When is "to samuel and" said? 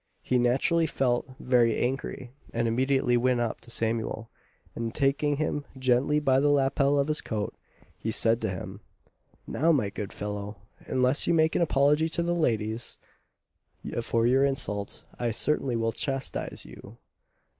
3.61-4.95